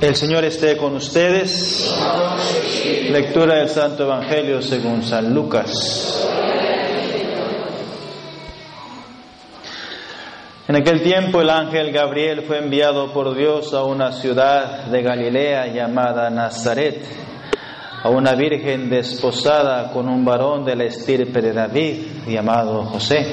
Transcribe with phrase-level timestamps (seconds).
[0.00, 1.94] El Señor esté con ustedes.
[3.10, 6.28] Lectura del Santo Evangelio según San Lucas.
[10.66, 15.68] En aquel tiempo el ángel Gabriel fue enviado por Dios a una ciudad de Galilea
[15.68, 17.04] llamada Nazaret,
[18.02, 23.32] a una virgen desposada con un varón de la estirpe de David llamado José.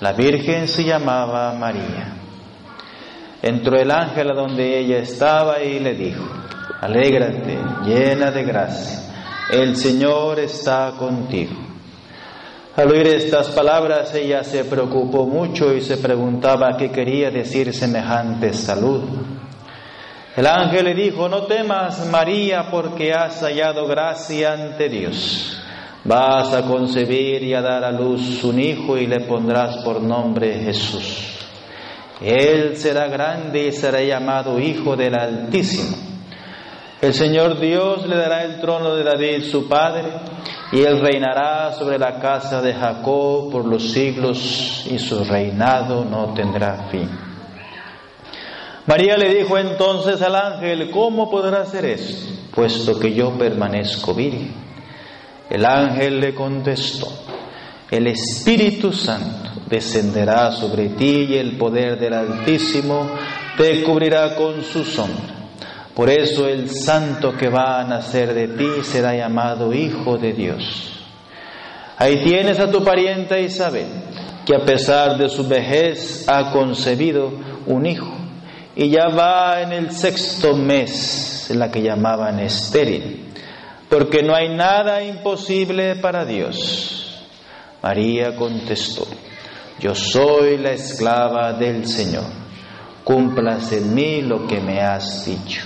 [0.00, 2.19] La virgen se llamaba María.
[3.42, 6.24] Entró el ángel a donde ella estaba y le dijo,
[6.80, 9.00] alégrate, llena de gracia,
[9.50, 11.54] el Señor está contigo.
[12.76, 18.52] Al oír estas palabras ella se preocupó mucho y se preguntaba qué quería decir semejante
[18.52, 19.02] salud.
[20.36, 25.60] El ángel le dijo, no temas María porque has hallado gracia ante Dios.
[26.04, 30.60] Vas a concebir y a dar a luz un hijo y le pondrás por nombre
[30.60, 31.39] Jesús.
[32.20, 35.96] Él será grande y será llamado Hijo del Altísimo.
[37.00, 40.04] El Señor Dios le dará el trono de David su padre,
[40.70, 46.34] y él reinará sobre la casa de Jacob por los siglos, y su reinado no
[46.34, 47.08] tendrá fin.
[48.86, 54.52] María le dijo entonces al ángel, ¿cómo podrá hacer esto, puesto que yo permanezco virgen?
[55.48, 57.08] El ángel le contestó,
[57.90, 63.10] el Espíritu Santo descenderá sobre ti y el poder del Altísimo
[63.56, 65.40] te cubrirá con su sombra.
[65.94, 70.92] Por eso el santo que va a nacer de ti será llamado Hijo de Dios.
[71.96, 73.86] Ahí tienes a tu pariente Isabel,
[74.46, 77.30] que a pesar de su vejez ha concebido
[77.66, 78.20] un hijo
[78.74, 83.26] y ya va en el sexto mes, en la que llamaban estéril,
[83.88, 87.26] porque no hay nada imposible para Dios.
[87.82, 89.06] María contestó,
[89.80, 92.24] yo soy la esclava del Señor,
[93.02, 95.62] cumplas en mí lo que me has dicho.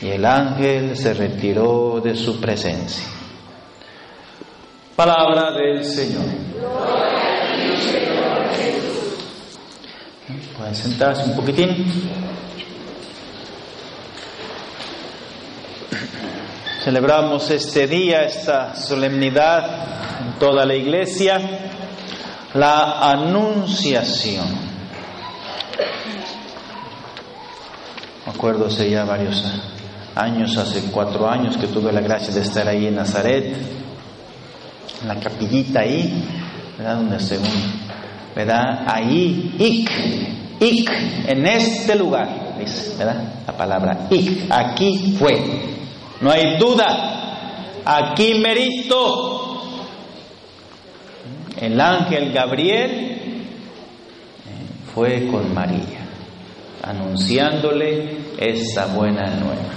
[0.00, 3.04] Y el ángel se retiró de su presencia.
[4.94, 6.24] Palabra del Señor.
[10.56, 11.84] Pueden sentarse un poquitín.
[16.84, 21.40] Celebramos este día, esta solemnidad en toda la iglesia,
[22.54, 24.46] la anunciación.
[28.26, 29.44] Me acuerdo hace ya varios
[30.14, 33.56] años, hace cuatro años que tuve la gracia de estar ahí en Nazaret,
[35.02, 36.24] en la capillita ahí,
[36.76, 36.96] ¿verdad?
[36.96, 37.46] Donde según,
[38.34, 38.84] ¿verdad?
[38.86, 39.90] Ahí, ik,
[40.60, 40.90] ik,
[41.26, 42.28] en este lugar,
[42.98, 43.44] ¿verdad?
[43.46, 45.76] La palabra ik, aquí fue.
[46.20, 49.37] No hay duda, aquí merito.
[51.60, 53.18] El ángel Gabriel
[54.94, 56.06] fue con María,
[56.82, 59.74] anunciándole esta buena nueva.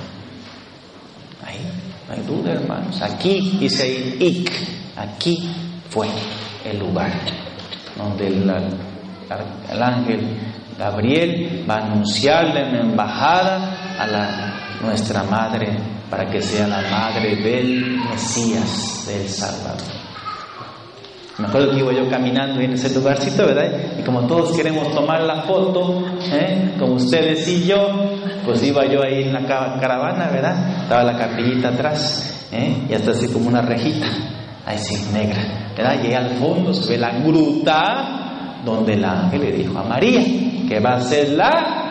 [1.44, 1.60] Ahí,
[2.08, 3.02] no hay duda, hermanos.
[3.02, 4.52] Aquí dice ik,
[4.96, 5.50] aquí
[5.90, 6.08] fue
[6.66, 7.12] el lugar
[7.98, 8.50] donde el,
[9.72, 10.20] el ángel
[10.78, 15.78] Gabriel va a anunciarle en la embajada a nuestra madre
[16.10, 20.01] para que sea la madre del Mesías, del Salvador.
[21.42, 23.72] Me acuerdo que iba yo caminando en ese lugarcito, ¿verdad?
[24.00, 26.76] Y como todos queremos tomar la foto, ¿eh?
[26.78, 27.88] como ustedes y yo,
[28.46, 30.84] pues iba yo ahí en la caravana, ¿verdad?
[30.84, 32.86] Estaba la capillita atrás, ¿eh?
[32.88, 34.06] y hasta así como una rejita,
[34.68, 35.96] ahí sí, negra, ¿verdad?
[36.08, 40.22] Y al fondo se ve la gruta donde el ángel le dijo a María
[40.70, 41.82] que va a ser la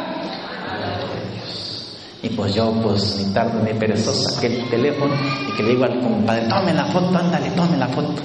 [2.22, 5.15] y pues yo, pues ni tarde ni perezoso, saqué el teléfono
[5.49, 8.22] y que le digo al compadre, tome la foto, ándale, tome la foto.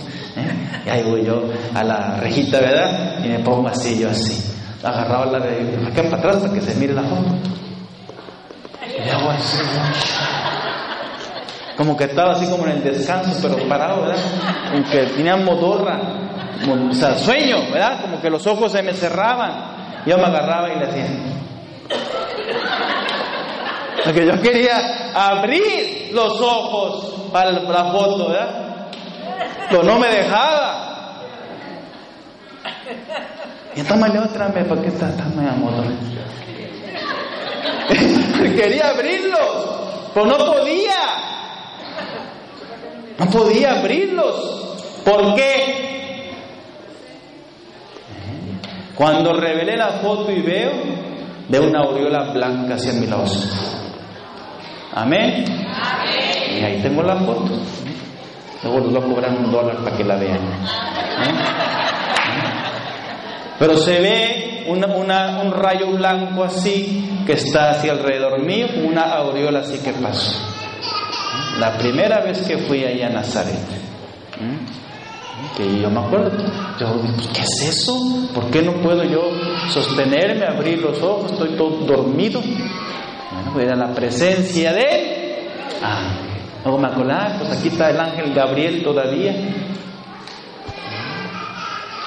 [0.85, 1.41] Y ahí voy yo
[1.73, 3.19] a la rejita, ¿verdad?
[3.23, 4.53] Y me pongo así, yo así,
[4.83, 7.35] agarrado la de acá para atrás para que se mire la foto.
[8.85, 9.57] Y hago así,
[11.75, 14.17] como que estaba así como en el descanso, pero parado, ¿verdad?
[14.71, 15.99] Como que tenía modorra,
[16.89, 18.01] o sea, sueño, ¿verdad?
[18.01, 19.75] Como que los ojos se me cerraban.
[20.05, 21.07] Yo me agarraba y le hacía.
[24.05, 28.64] Porque yo quería abrir los ojos para la foto, ¿verdad?
[29.69, 31.21] Pero no me dejaba.
[33.75, 35.83] Y tómale otra vez, porque esta está muy amor.
[38.55, 40.93] quería abrirlos, pero no podía.
[43.17, 45.01] No podía abrirlos.
[45.03, 45.85] ¿Por qué?
[48.95, 50.71] Cuando revelé la foto y veo,
[51.49, 53.25] veo una aureola blanca hacia mi lado.
[54.93, 55.45] Amén.
[56.57, 57.51] Y ahí tengo la foto.
[58.65, 60.37] Luego les voy a cobrar un dólar para que la vean.
[60.37, 61.35] ¿Eh?
[63.59, 69.77] Pero se ve un rayo blanco así que está así alrededor mío, una aureola así
[69.77, 70.31] que pasó.
[71.59, 73.55] La primera vez que fui ahí a Nazaret.
[75.55, 76.31] Que yo me acuerdo,
[76.79, 77.95] yo pues, ¿qué es eso?
[78.33, 79.31] ¿Por qué no puedo yo
[79.69, 81.31] sostenerme, abrir los ojos?
[81.31, 82.41] Estoy todo dormido.
[82.41, 85.15] Bueno, voy a la presencia de
[85.81, 86.24] Ah,
[86.65, 89.33] luego me ah, pues aquí está el ángel Gabriel todavía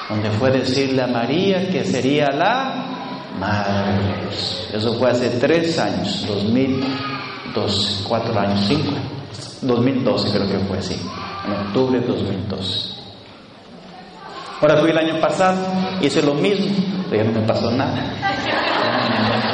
[0.09, 2.89] donde fue decirle a María que sería la
[3.39, 4.27] Madre.
[4.73, 8.91] Eso fue hace tres años, 2012, cuatro años, cinco,
[9.61, 10.99] 2012 creo que fue así,
[11.45, 12.99] en octubre de 2012.
[14.61, 15.57] Ahora fui el año pasado,
[16.01, 16.75] hice lo mismo,
[17.09, 17.95] pero ya no me pasó nada.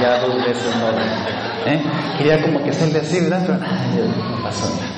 [0.01, 1.71] Ya dos veces no.
[1.71, 1.81] ¿eh?
[2.17, 3.43] Quería como que se decir, ¿verdad?
[3.45, 4.94] Pero no pasó nada.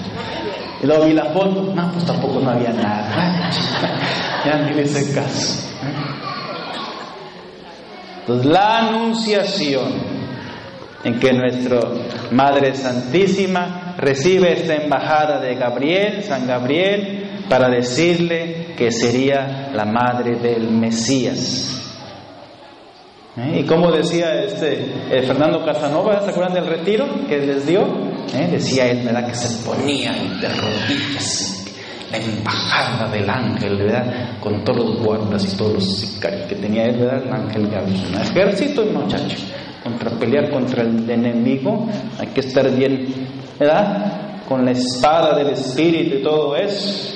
[0.81, 3.49] Y luego vi la foto, no, pues tampoco no había nada.
[4.45, 5.67] ya ni le hice caso.
[8.19, 10.17] Entonces, la anunciación
[11.03, 11.79] en que nuestra
[12.31, 20.35] Madre Santísima recibe esta embajada de Gabriel, San Gabriel, para decirle que sería la madre
[20.35, 21.73] del Mesías.
[23.37, 23.59] ¿Eh?
[23.61, 27.85] Y como decía este eh, Fernando Casanova, ¿se acuerdan del retiro que les dio?
[28.33, 28.47] ¿Eh?
[28.51, 29.27] Decía él, ¿verdad?
[29.27, 31.57] Que se ponía de rodillas
[32.11, 34.39] la embajada del ángel, ¿verdad?
[34.39, 37.23] Con todos los guardas y todos los sicarios que tenía él, ¿verdad?
[37.25, 38.05] El ángel Gabriel.
[38.09, 39.37] Un ejército, muchacho.
[39.83, 41.87] Contra pelear contra el enemigo,
[42.19, 43.27] hay que estar bien,
[43.59, 44.43] ¿verdad?
[44.47, 47.13] Con la espada del Espíritu y todo eso.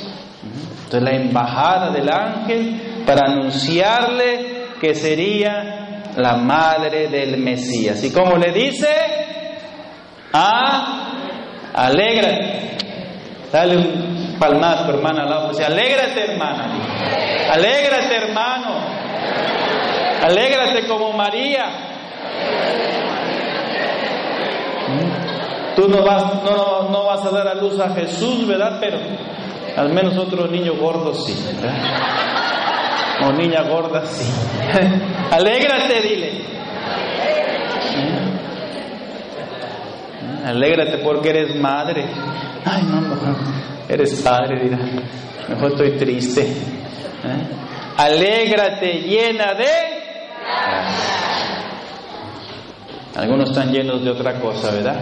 [0.85, 8.03] Entonces la embajada del ángel para anunciarle que sería la madre del Mesías.
[8.03, 8.87] ¿Y como le dice?
[10.33, 11.13] Ah,
[11.73, 12.77] alégrate.
[13.51, 15.49] Dale un palmazo, hermana, al lado.
[15.49, 16.67] Dice, alégrate, hermana.
[17.51, 18.75] Alégrate, hermano.
[20.23, 21.65] Alégrate como María.
[25.75, 28.77] Tú no vas, no vas a dar a luz a Jesús, ¿verdad?
[28.79, 28.99] Pero
[29.77, 31.75] al menos otro niño gordo sí, ¿verdad?
[33.23, 34.25] O niña gorda, sí.
[35.31, 36.31] Alégrate, dile.
[40.45, 42.05] Alégrate porque eres madre.
[42.65, 43.01] Ay, no,
[43.87, 44.79] eres padre, dirá.
[45.49, 46.41] Mejor estoy triste.
[46.41, 47.47] ¿Eh?
[47.97, 50.01] Alégrate llena de...
[53.15, 54.95] Algunos están llenos de otra cosa, ¿verdad?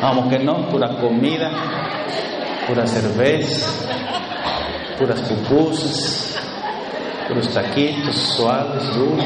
[0.00, 1.50] Vamos que no, pura comida,
[2.68, 3.68] pura cerveza,
[4.98, 6.24] puras pupusas
[7.32, 9.24] los taquitos suaves, duros,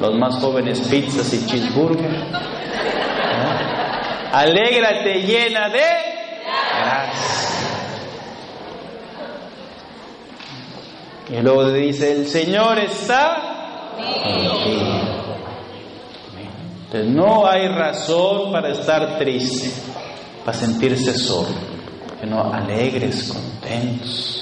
[0.00, 2.10] los más jóvenes pizzas y cheeseburger.
[4.32, 5.80] Alégrate llena de
[6.78, 7.50] gracia.
[11.30, 13.94] Y luego dice, el Señor está
[16.86, 19.70] Entonces no hay razón para estar triste,
[20.44, 21.54] para sentirse solo,
[22.20, 24.40] sino alegres, contentos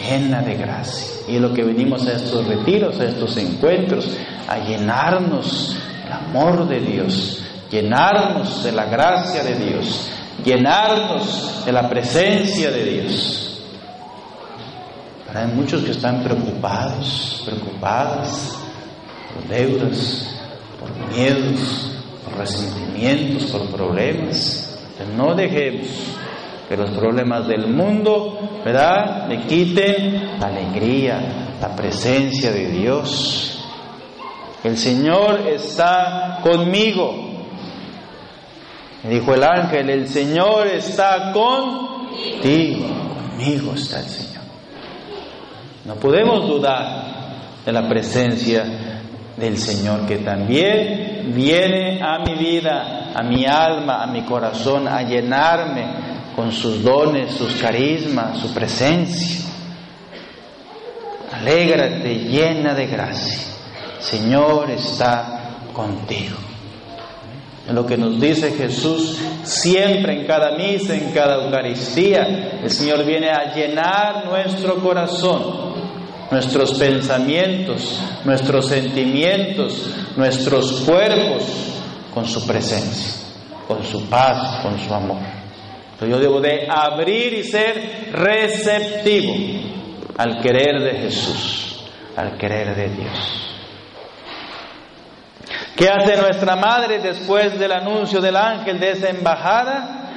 [0.00, 1.06] llena de gracia.
[1.28, 4.16] Y es lo que venimos a estos retiros, a estos encuentros,
[4.48, 7.39] a llenarnos del amor de Dios,
[7.70, 10.10] llenarnos de la gracia de Dios,
[10.44, 13.62] llenarnos de la presencia de Dios.
[15.26, 18.58] Pero hay muchos que están preocupados, preocupadas
[19.32, 20.36] por deudas,
[20.80, 21.92] por miedos,
[22.24, 24.66] por resentimientos, por problemas.
[25.16, 25.86] no dejemos
[26.68, 33.64] que los problemas del mundo, ¿verdad?, le quiten la alegría, la presencia de Dios.
[34.62, 37.29] El Señor está conmigo.
[39.02, 44.42] Dijo el ángel, el Señor está contigo, conmigo está el Señor.
[45.86, 47.04] No podemos dudar
[47.64, 48.64] de la presencia
[49.36, 55.02] del Señor que también viene a mi vida, a mi alma, a mi corazón, a
[55.02, 59.46] llenarme, con sus dones, sus carismas, su presencia.
[61.32, 63.48] Alégrate llena de gracia.
[63.98, 65.40] Señor está
[65.72, 66.49] contigo.
[67.72, 72.60] Lo que nos dice Jesús siempre en cada misa, en cada Eucaristía.
[72.62, 75.74] El Señor viene a llenar nuestro corazón,
[76.30, 81.44] nuestros pensamientos, nuestros sentimientos, nuestros cuerpos
[82.12, 83.22] con su presencia,
[83.68, 85.40] con su paz, con su amor
[86.06, 89.34] yo debo de abrir y ser receptivo
[90.16, 91.84] al querer de Jesús,
[92.16, 93.59] al querer de Dios.
[95.80, 100.10] ¿Qué hace nuestra madre después del anuncio del ángel de esa embajada?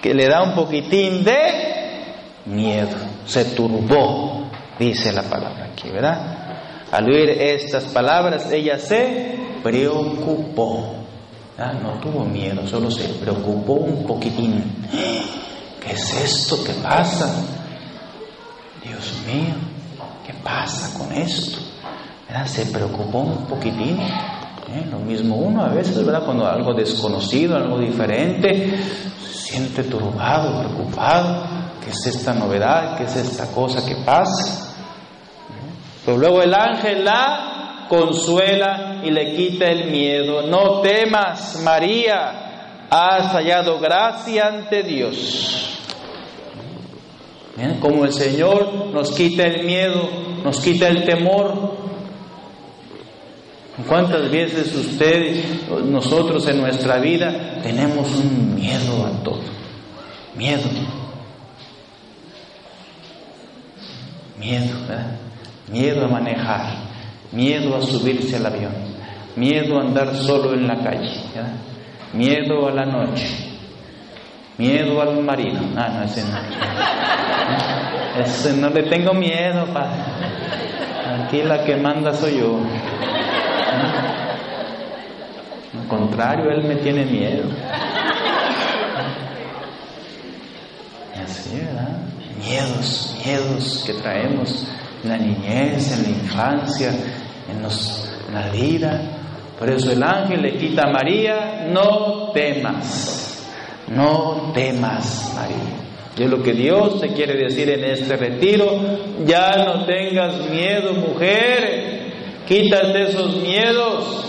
[0.00, 2.14] Que le da un poquitín de
[2.46, 2.96] miedo,
[3.26, 6.86] se turbó, dice la palabra aquí, ¿verdad?
[6.92, 10.94] Al oír estas palabras, ella se preocupó.
[11.58, 14.64] Ah, no tuvo miedo, solo se preocupó un poquitín.
[15.78, 17.44] ¿Qué es esto que pasa?
[18.82, 19.56] Dios mío,
[20.26, 21.58] ¿qué pasa con esto?
[22.46, 23.98] Se preocupó un poquitín.
[24.74, 24.86] ¿Eh?
[24.90, 26.24] Lo mismo uno a veces, ¿verdad?
[26.24, 28.78] Cuando algo desconocido, algo diferente,
[29.20, 31.44] se siente turbado, preocupado.
[31.82, 32.96] ¿Qué es esta novedad?
[32.96, 34.74] ¿Qué es esta cosa que pasa?
[36.04, 40.42] Pero luego el ángel la consuela y le quita el miedo.
[40.46, 45.76] No temas, María, has hallado gracia ante Dios.
[47.80, 50.08] Como el Señor nos quita el miedo,
[50.42, 51.79] nos quita el temor.
[53.88, 59.42] ¿Cuántas veces ustedes, nosotros en nuestra vida, tenemos un miedo a todo?
[60.36, 60.68] Miedo.
[64.38, 65.18] Miedo, ¿verdad?
[65.70, 66.74] Miedo a manejar,
[67.30, 68.72] miedo a subirse al avión,
[69.36, 71.52] miedo a andar solo en la calle, ¿verdad?
[72.12, 73.50] miedo a la noche,
[74.60, 75.58] Miedo al marido.
[75.74, 76.36] Ah, no, ese no.
[78.22, 80.02] Ese no le tengo miedo, padre.
[81.24, 82.60] Aquí la que manda soy yo.
[85.78, 87.44] Al contrario, él me tiene miedo.
[91.22, 91.98] Así, ¿verdad?
[92.44, 94.66] Miedos, miedos que traemos
[95.04, 99.00] en la niñez, en la infancia, en, en la vida.
[99.58, 103.46] Por eso el ángel le quita a María, no temas.
[103.88, 105.80] No temas, María.
[106.16, 108.66] Y es lo que Dios te quiere decir en este retiro.
[109.24, 111.99] Ya no tengas miedo, mujer.
[112.50, 114.24] Quítate esos miedos.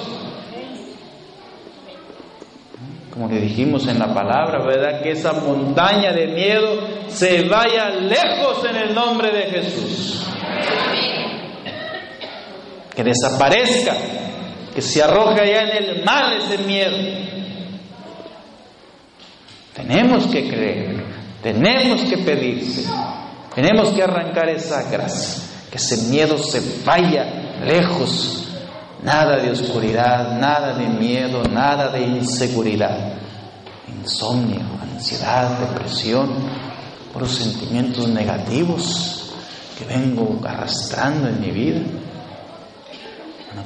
[3.12, 5.02] Como le dijimos en la palabra, ¿verdad?
[5.02, 10.28] Que esa montaña de miedo se vaya lejos en el nombre de Jesús.
[12.96, 13.98] Que desaparezca,
[14.76, 16.98] que se arroje allá en el mar ese miedo.
[19.74, 21.04] Tenemos que creer,
[21.42, 22.88] tenemos que pedirse,
[23.56, 28.48] tenemos que arrancar esa gracia, que ese miedo se vaya lejos.
[29.04, 33.14] Nada de oscuridad, nada de miedo, nada de inseguridad,
[33.88, 36.30] insomnio, ansiedad, depresión,
[37.12, 39.34] por los sentimientos negativos
[39.78, 41.82] que vengo arrastrando en mi vida.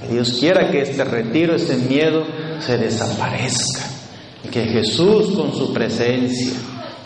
[0.01, 2.25] que Dios quiera que este retiro, ese miedo,
[2.59, 3.95] se desaparezca
[4.51, 6.53] que Jesús con su presencia,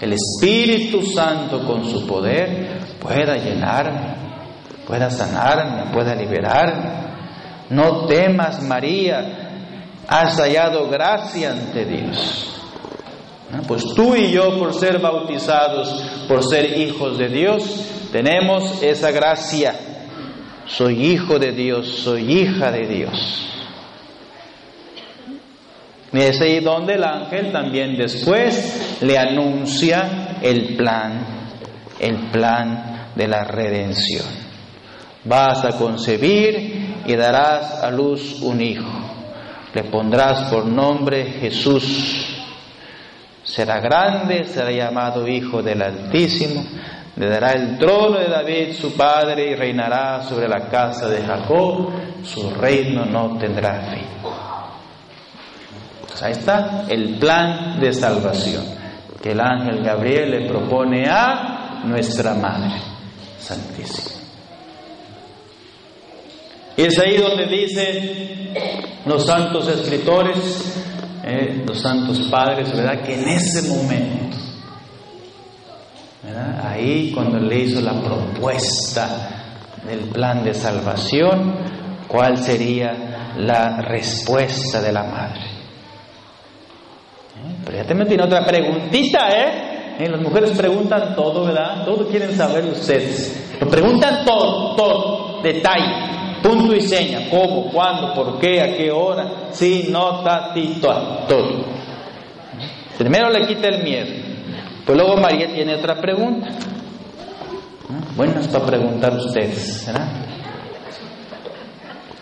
[0.01, 4.28] el Espíritu Santo con su poder, pueda llenarme,
[4.89, 6.89] pueda sanarme, pueda liberarme.
[7.69, 9.51] No temas, María,
[10.07, 12.55] has hallado gracia ante Dios.
[13.67, 19.75] Pues tú y yo, por ser bautizados, por ser hijos de Dios, tenemos esa gracia.
[20.65, 23.45] Soy hijo de Dios, soy hija de Dios.
[26.11, 31.27] Y es ahí donde el ángel también después le anuncia el plan,
[31.99, 34.48] el plan de la redención.
[35.29, 38.89] Vas a concebir y darás a luz un hijo.
[39.75, 42.35] Le pondrás por nombre Jesús.
[43.43, 46.65] Será grande, será llamado Hijo del Altísimo.
[47.15, 51.91] Le dará el trono de David su padre y reinará sobre la casa de Jacob.
[52.23, 54.07] Su reino no tendrá fin.
[56.23, 58.65] Ahí está el plan de salvación
[59.21, 62.81] que el ángel Gabriel le propone a nuestra Madre
[63.37, 64.18] Santísima.
[66.79, 68.53] Y es ahí donde dicen
[69.05, 70.81] los santos escritores,
[71.25, 73.03] eh, los santos padres, ¿verdad?
[73.03, 74.37] Que en ese momento,
[76.63, 81.53] ahí cuando le hizo la propuesta del plan de salvación,
[82.07, 85.41] ¿cuál sería la respuesta de la madre?
[87.65, 89.97] Pero ya te metí en otra preguntita, ¿eh?
[89.99, 90.07] ¿eh?
[90.07, 91.83] Las mujeres preguntan todo, ¿verdad?
[91.83, 93.57] Todo quieren saber ustedes.
[93.59, 99.49] Lo preguntan todo, todo, detalle, punto y seña, cómo, cuándo, por qué, a qué hora,
[99.51, 101.65] sí, no, ta, ti, todo.
[102.97, 104.07] Primero le quita el miedo.
[104.85, 106.49] Pues luego María tiene otra pregunta.
[108.15, 110.07] Buenas para preguntar ustedes, ¿verdad?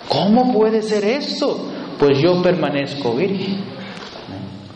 [0.07, 1.57] ¿Cómo puede ser esto?
[1.99, 3.65] Pues yo permanezco virgen.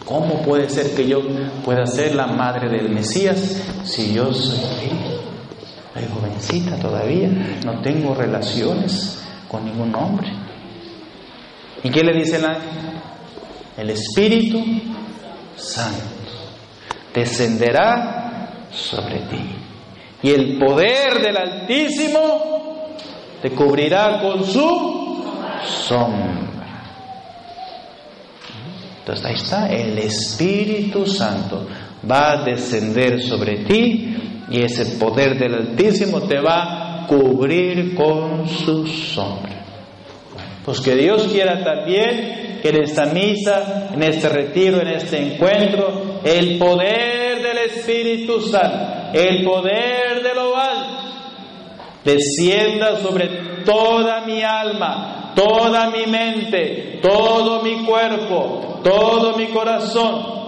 [0.06, 1.22] ¿Cómo puede ser que yo
[1.64, 4.58] pueda ser la madre del Mesías si yo soy
[5.94, 7.30] soy jovencita todavía,
[7.66, 9.21] no tengo relaciones
[9.52, 10.30] con ningún hombre?
[11.84, 12.70] ¿Y qué le dice el ángel?
[13.78, 14.64] El Espíritu
[15.58, 16.00] Santo
[17.14, 19.56] descenderá sobre ti
[20.24, 22.96] y el poder del Altísimo
[23.42, 25.26] te cubrirá con su
[25.66, 26.42] sombra.
[29.00, 31.68] Entonces ahí está, el Espíritu Santo
[32.10, 38.48] va a descender sobre ti y ese poder del Altísimo te va a cubrir con
[38.48, 39.66] su sombra.
[40.66, 46.20] Pues que Dios quiera también que en esta misa, en este retiro, en este encuentro,
[46.24, 51.02] el poder del Espíritu Santo, el poder de lo alto,
[52.04, 53.28] descienda sobre
[53.66, 60.41] toda mi alma, toda mi mente, todo mi cuerpo, todo mi corazón,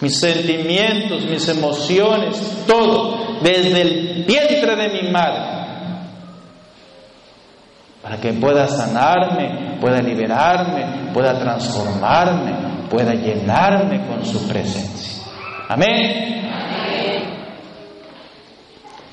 [0.00, 5.58] mis sentimientos, mis emociones, todo, desde el vientre de mi madre,
[8.02, 15.24] para que pueda sanarme, pueda liberarme, pueda transformarme, pueda llenarme con su presencia.
[15.68, 16.38] Amén.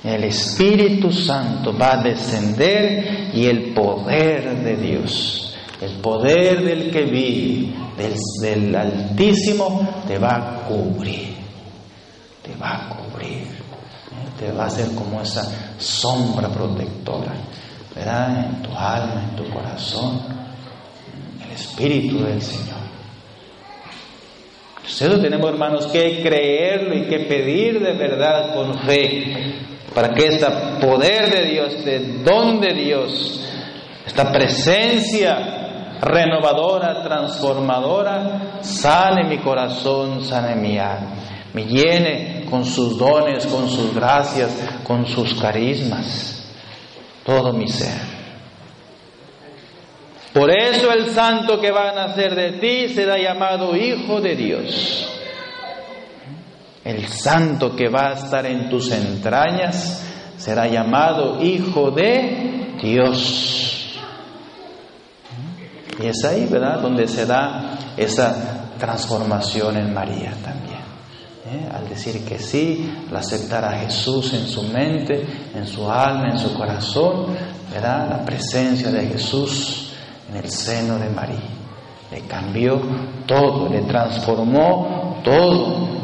[0.06, 5.45] El Espíritu Santo va a descender y el poder de Dios,
[5.82, 7.74] el poder del que vive,
[8.42, 11.36] del, Altísimo, te va a cubrir,
[12.42, 14.30] te va a cubrir, ¿eh?
[14.40, 17.34] te va a hacer como esa sombra protectora,
[17.94, 18.46] ¿verdad?
[18.46, 20.22] En tu alma, en tu corazón,
[21.46, 22.86] el Espíritu del Señor.
[24.84, 29.56] Nosotros tenemos, hermanos, que creerlo y que pedir de verdad con fe
[29.94, 30.46] para que este
[30.80, 33.42] poder de Dios, este don de Dios,
[34.06, 35.65] esta presencia
[36.06, 41.16] renovadora, transformadora, sane mi corazón, sane mi alma,
[41.54, 44.52] me llene con sus dones, con sus gracias,
[44.84, 46.48] con sus carismas,
[47.26, 48.16] todo mi ser.
[50.32, 55.10] Por eso el santo que va a nacer de ti será llamado Hijo de Dios.
[56.84, 60.06] El santo que va a estar en tus entrañas
[60.38, 63.75] será llamado Hijo de Dios.
[66.00, 70.80] Y es ahí, ¿verdad?, donde se da esa transformación en María también.
[71.46, 71.70] ¿eh?
[71.74, 76.38] Al decir que sí, al aceptar a Jesús en su mente, en su alma, en
[76.38, 77.28] su corazón,
[77.72, 79.92] ¿verdad?, la presencia de Jesús
[80.30, 81.50] en el seno de María.
[82.12, 82.82] Le cambió
[83.26, 85.96] todo, le transformó todo.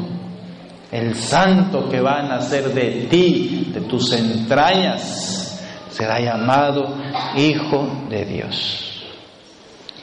[0.92, 6.96] El santo que va a nacer de ti, de tus entrañas, será llamado
[7.38, 8.91] Hijo de Dios.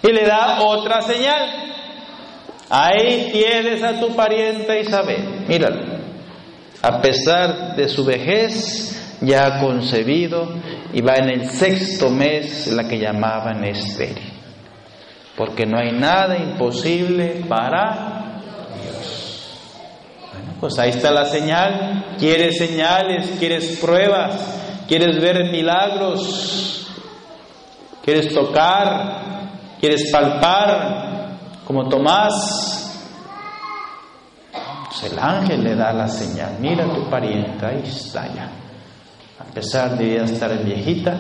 [0.03, 1.49] Y le da otra señal.
[2.71, 5.45] Ahí tienes a tu pariente Isabel.
[5.49, 5.99] Míralo.
[6.83, 10.55] A pesar de su vejez, ya ha concebido
[10.93, 14.33] y va en el sexto mes la que llamaban estéril.
[15.37, 18.19] Porque no hay nada imposible para
[20.61, 22.17] pues ahí está la señal.
[22.19, 23.37] ¿Quieres señales?
[23.39, 24.35] ¿Quieres pruebas?
[24.89, 26.89] ¿Quieres ver milagros?
[28.05, 29.38] ¿Quieres tocar?
[29.81, 31.39] ¿Quieres palpar?
[31.67, 32.85] Como Tomás.
[34.87, 36.57] Pues el ángel le da la señal.
[36.59, 38.51] Mira tu pariente, ahí está ya.
[39.39, 41.17] A pesar de ya estar viejita,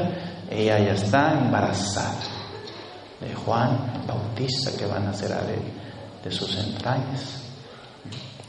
[0.50, 2.16] ella ya está embarazada
[3.20, 5.30] de Juan el Bautista que van a nacer
[6.24, 7.44] de sus entrañas.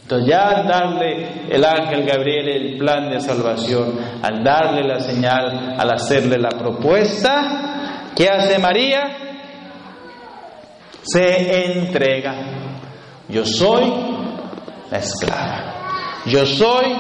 [0.04, 3.94] Entonces ya al darle el ángel Gabriel el plan de salvación,
[4.24, 9.29] al darle la señal, al hacerle la propuesta, ¿qué hace María?
[11.04, 12.36] Se entrega.
[13.28, 13.84] Yo soy
[14.92, 16.22] la esclava.
[16.26, 16.96] Yo soy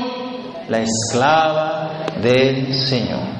[0.69, 3.39] la esclava del Señor.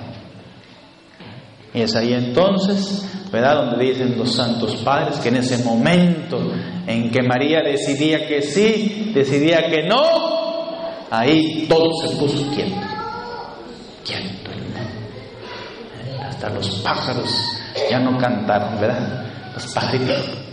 [1.73, 3.65] Y es ahí entonces, ¿verdad?
[3.65, 6.51] Donde dicen los santos padres que en ese momento
[6.87, 12.75] en que María decidía que sí, decidía que no, ahí todo se puso quieto.
[14.03, 14.49] Quieto.
[16.27, 17.29] Hasta los pájaros
[17.89, 19.25] ya no cantaron, ¿verdad?
[19.53, 20.48] Los pajaritos.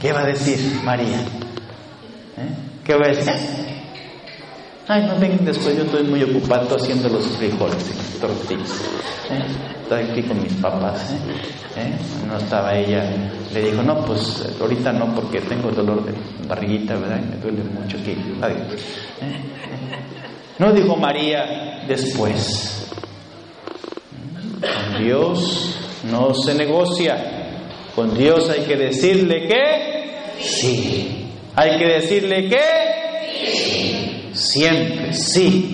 [0.00, 1.18] ¿Qué va a decir María?
[1.18, 2.48] ¿Eh?
[2.84, 3.32] ¿Qué va a decir?
[4.88, 8.80] Ay, no vengan después, yo estoy muy ocupado haciendo los frijoles y las tortillas.
[9.30, 9.44] ¿eh?
[9.82, 11.10] Estoy aquí con mis papás.
[11.12, 11.16] ¿eh?
[11.76, 11.92] ¿Eh?
[12.28, 13.04] No estaba ella,
[13.52, 16.12] le dijo, no, pues ahorita no, porque tengo dolor de
[16.46, 17.20] barriguita, ¿verdad?
[17.20, 18.16] Y me duele mucho aquí.
[20.58, 22.88] No dijo María después.
[25.00, 25.76] Dios
[26.10, 27.45] no se negocia.
[27.96, 31.26] Con Dios hay que decirle que sí.
[31.56, 33.86] Hay que decirle que sí
[34.36, 35.72] siempre, sí.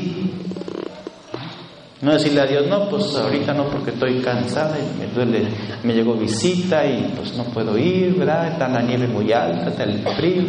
[2.01, 5.49] No decirle a Dios, no, pues ahorita no porque estoy cansada y me duele,
[5.85, 8.49] me llegó visita y pues no puedo ir, ¿verdad?
[8.49, 10.43] Está la nieve muy alta, está el frío,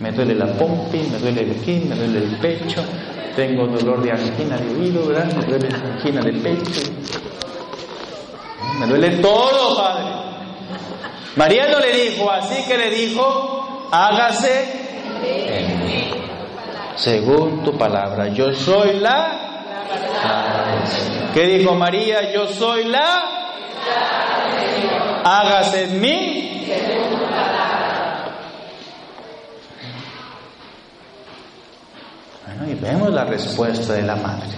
[0.00, 2.82] me duele la pompi, me duele el aquí, me duele el pecho,
[3.34, 5.30] tengo dolor de angina de oído, ¿verdad?
[5.34, 6.90] Me duele angina de pecho.
[8.80, 10.15] Me duele todo, Padre.
[11.36, 14.64] María no le dijo así que le dijo, hágase
[15.22, 16.10] en mí,
[16.96, 18.28] según tu palabra.
[18.28, 19.42] Yo soy la...
[21.34, 22.32] ¿Qué dijo María?
[22.32, 23.22] Yo soy la...
[25.24, 26.66] Hágase en mí.
[32.46, 34.56] Bueno, y vemos la respuesta de la madre.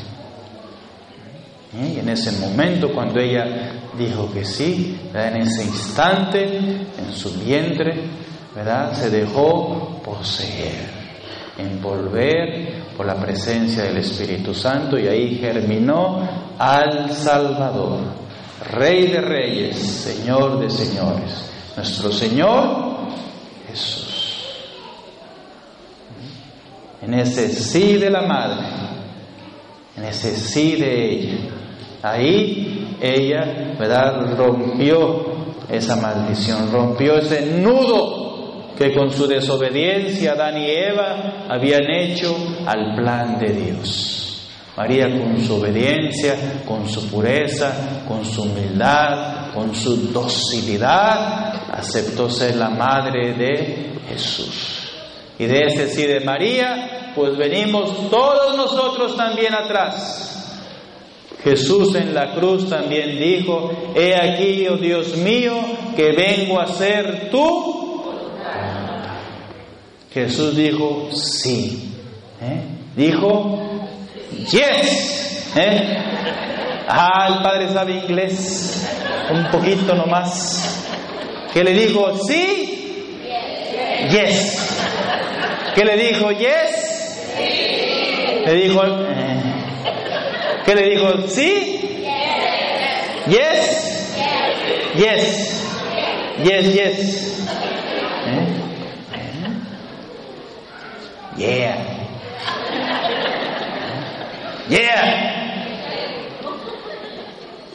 [1.74, 1.94] ¿Eh?
[1.96, 7.94] Y en ese momento, cuando ella dijo que sí, en ese instante, en su vientre,
[8.54, 8.92] ¿verdad?
[8.94, 10.87] se dejó poseer,
[11.59, 16.26] envolver por la presencia del Espíritu Santo y ahí germinó
[16.59, 18.00] al Salvador,
[18.72, 22.98] Rey de Reyes, Señor de Señores, nuestro Señor
[23.68, 24.07] Jesús.
[27.02, 28.66] En ese sí de la Madre,
[29.96, 31.38] en ese sí de ella,
[32.02, 35.26] Ahí ella, ¿verdad?, rompió
[35.68, 42.94] esa maldición, rompió ese nudo que con su desobediencia Adán y Eva habían hecho al
[42.94, 44.24] plan de Dios.
[44.76, 52.54] María con su obediencia, con su pureza, con su humildad, con su docilidad, aceptó ser
[52.54, 54.88] la madre de Jesús.
[55.37, 60.38] Y de ese sí de María, pues venimos todos nosotros también atrás
[61.43, 65.55] Jesús en la cruz también dijo, he aquí, oh Dios mío,
[65.95, 68.12] que vengo a ser tú.
[70.12, 71.95] Jesús dijo, sí.
[72.41, 72.61] ¿Eh?
[72.97, 73.61] Dijo,
[74.51, 75.55] yes.
[75.57, 75.99] ¿Eh?
[76.88, 78.88] Ah, el Padre sabe inglés,
[79.31, 80.87] un poquito nomás.
[81.53, 82.17] ¿Qué le dijo?
[82.27, 83.25] Sí.
[84.11, 84.75] Yes.
[85.75, 86.31] ¿Qué le dijo?
[86.33, 86.88] Yes.
[88.47, 88.83] Le dijo,
[90.68, 91.26] ¿Qué le dijo?
[91.28, 92.04] ¿Sí?
[93.26, 94.14] Yes.
[94.96, 95.64] Yes.
[96.44, 97.46] Yes, yes.
[98.26, 98.46] ¿Eh?
[101.38, 101.76] Yeah.
[104.68, 105.24] Yeah.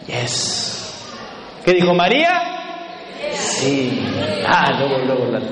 [0.05, 0.93] Yes.
[1.65, 2.43] ¿Qué dijo María?
[3.33, 4.05] Sí.
[4.45, 5.43] Ah, luego, luego las,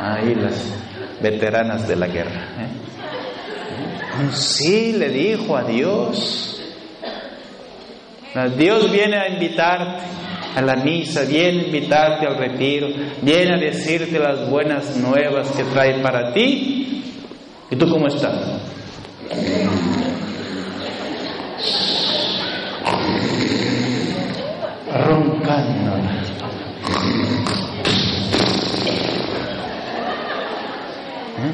[0.00, 0.54] ahí las
[1.20, 2.48] veteranas de la guerra.
[2.60, 2.68] ¿eh?
[4.32, 6.61] Sí le dijo a Dios.
[8.56, 10.02] Dios viene a invitarte
[10.54, 12.88] a la misa, viene a invitarte al retiro,
[13.20, 17.04] viene a decirte las buenas nuevas que trae para ti.
[17.70, 18.60] ¿Y tú cómo estás?
[24.94, 25.96] Roncando.
[31.38, 31.52] ¿Eh?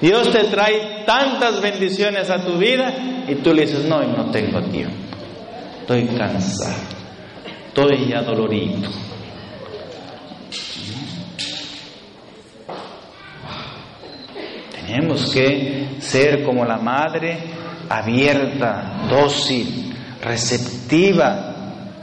[0.00, 4.62] Dios te trae tantas bendiciones a tu vida y tú le dices, no, no tengo
[4.62, 5.07] tiempo
[5.88, 6.76] estoy cansado,
[7.68, 8.90] estoy adolorido.
[14.70, 17.38] Tenemos que ser como la madre,
[17.88, 21.54] abierta, dócil, receptiva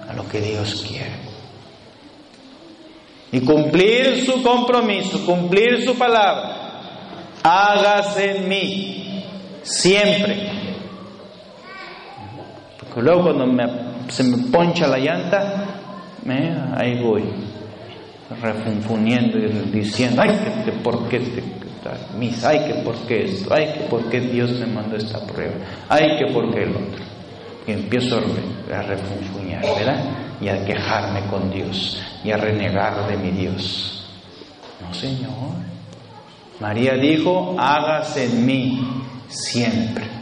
[0.09, 1.19] a lo que Dios quiere.
[3.31, 6.81] Y cumplir su compromiso, cumplir su palabra.
[7.43, 9.23] Hágase en mí,
[9.61, 10.64] siempre
[13.01, 13.45] luego cuando
[14.09, 15.65] se me poncha la llanta,
[16.75, 17.23] ahí voy,
[18.41, 20.29] refunfuniendo y diciendo, ay,
[20.63, 21.43] que, por qué te,
[22.17, 25.55] misa, ay, que por qué esto, ay, que por qué Dios me mandó esta prueba,
[25.89, 27.03] ay, que por qué el otro.
[27.67, 30.03] Y empiezo a refunfuñar, ¿verdad?
[30.39, 34.07] Y a quejarme con Dios y a renegar de mi Dios.
[34.81, 35.31] No, Señor.
[36.59, 40.14] María dijo, hágase en mí siempre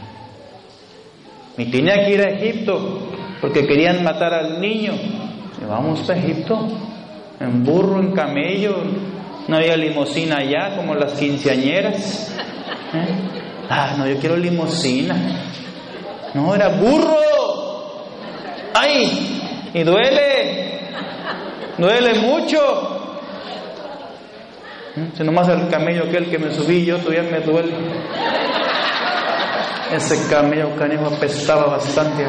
[1.56, 3.08] y tenía que ir a Egipto
[3.40, 4.92] porque querían matar al niño.
[5.60, 6.66] Y vamos a Egipto,
[7.40, 8.76] en burro, en camello,
[9.46, 12.34] no había limosina allá como las quinceañeras.
[12.94, 13.06] ¿Eh?
[13.68, 15.16] Ah, no, yo quiero limosina.
[16.34, 17.16] No, era burro.
[18.74, 19.70] ¡Ay!
[19.74, 20.80] Y duele.
[21.76, 22.58] Duele mucho.
[24.96, 25.08] ¿Eh?
[25.16, 27.72] Si nomás el camello aquel que me subí yo todavía me duele.
[29.92, 32.26] Ese camello canijo apestaba bastante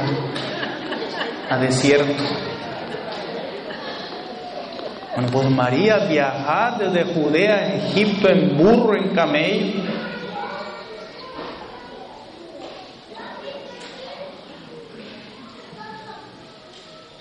[1.49, 2.23] a, desierto.
[5.15, 9.83] Bueno, pues María viajar desde Judea a Egipto en burro, en camello.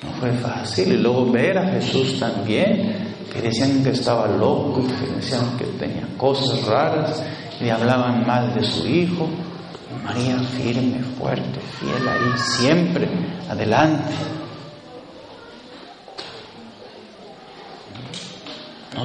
[0.02, 0.92] No fue fácil.
[0.92, 6.08] Y luego ver a Jesús también, que decían que estaba loco, que decían que tenía
[6.18, 7.22] cosas raras,
[7.60, 9.28] y hablaban mal de su hijo.
[10.04, 13.08] María firme, fuerte, fiel ahí, siempre,
[13.48, 14.12] adelante.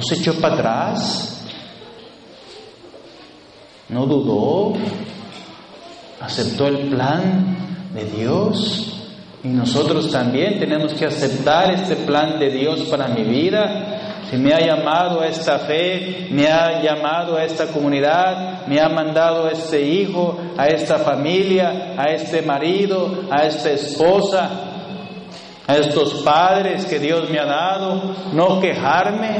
[0.02, 1.44] se echó para atrás,
[3.88, 4.74] no dudó,
[6.20, 7.56] aceptó el plan
[7.92, 8.96] de Dios.
[9.42, 13.89] Y nosotros también tenemos que aceptar este plan de Dios para mi vida.
[14.30, 18.88] Si me ha llamado a esta fe, me ha llamado a esta comunidad, me ha
[18.88, 24.48] mandado a este hijo, a esta familia, a este marido, a esta esposa,
[25.66, 29.36] a estos padres que Dios me ha dado, no quejarme,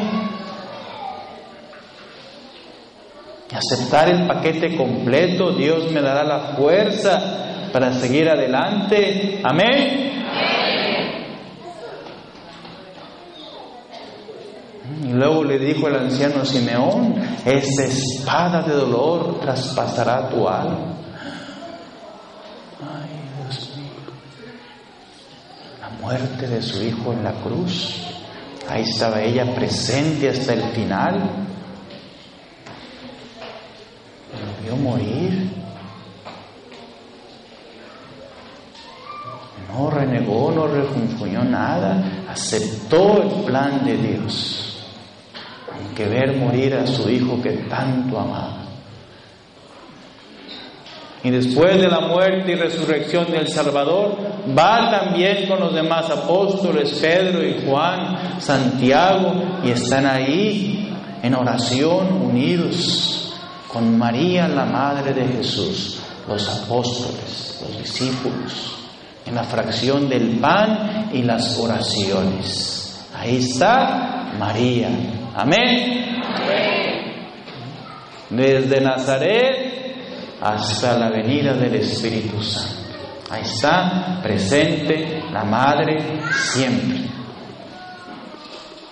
[3.55, 9.41] aceptar el paquete completo, Dios me dará la fuerza para seguir adelante.
[9.45, 10.25] Amén.
[15.03, 20.95] Y luego le dijo el anciano Simeón, esa espada de dolor traspasará tu alma.
[22.81, 23.11] Ay,
[23.43, 23.87] Dios mío.
[25.81, 27.97] La muerte de su hijo en la cruz.
[28.69, 31.19] Ahí estaba ella presente hasta el final.
[34.39, 35.51] Lo vio morir.
[39.73, 44.70] No renegó, no refunfuñó nada, aceptó el plan de Dios,
[45.75, 48.57] aunque ver morir a su hijo que tanto amaba.
[51.23, 54.17] Y después de la muerte y resurrección del Salvador,
[54.59, 62.23] va también con los demás apóstoles, Pedro y Juan, Santiago, y están ahí en oración
[62.23, 63.35] unidos
[63.69, 68.77] con María, la Madre de Jesús, los apóstoles, los discípulos
[69.27, 73.07] en la fracción del pan y las oraciones.
[73.15, 74.89] Ahí está María.
[75.35, 76.23] Amén.
[78.31, 79.71] Desde Nazaret
[80.41, 82.77] hasta la venida del Espíritu Santo.
[83.31, 87.01] Ahí está presente la Madre siempre.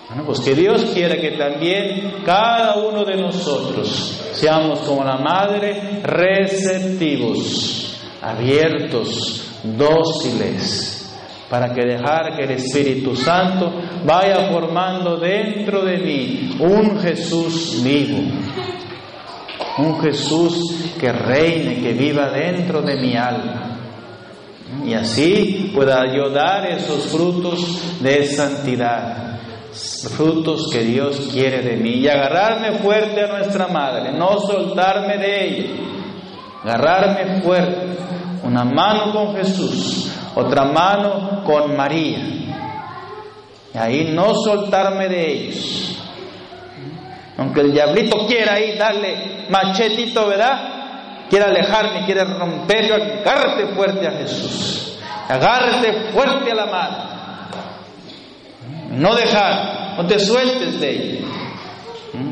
[0.07, 6.01] Bueno, pues que Dios quiera que también cada uno de nosotros seamos como la Madre
[6.03, 10.98] receptivos, abiertos, dóciles
[11.49, 13.71] para que dejar que el Espíritu Santo
[14.05, 18.19] vaya formando dentro de mí un Jesús vivo,
[19.79, 23.65] un Jesús que reine, que viva dentro de mi alma.
[24.85, 29.39] Y así pueda yo dar esos frutos de santidad,
[30.15, 35.47] frutos que Dios quiere de mí, y agarrarme fuerte a nuestra Madre, no soltarme de
[35.47, 35.69] ella,
[36.63, 37.97] agarrarme fuerte
[38.43, 42.19] una mano con Jesús, otra mano con María.
[43.73, 45.95] Y ahí no soltarme de ellos.
[47.37, 51.27] Aunque el diablito quiera ahí darle machetito, ¿verdad?
[51.29, 54.97] Quiere alejarme, quiere romperlo, agárrate fuerte a Jesús.
[55.27, 56.97] Agárrate fuerte a la mano.
[58.91, 61.27] No dejar, no te sueltes de ella.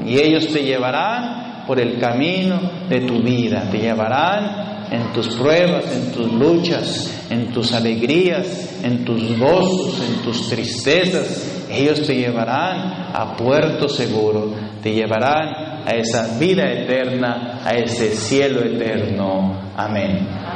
[0.06, 5.86] Y ellos te llevarán por el camino de tu vida, te llevarán en tus pruebas,
[5.92, 11.66] en tus luchas, en tus alegrías, en tus gozos, en tus tristezas.
[11.70, 18.64] Ellos te llevarán a puerto seguro, te llevarán a esa vida eterna, a ese cielo
[18.64, 19.60] eterno.
[19.76, 20.47] Amén.